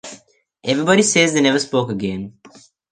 Everybody 0.63 1.03
says 1.03 1.33
they 1.33 1.41
never 1.41 1.59
spoke 1.59 1.91
again. 1.91 2.35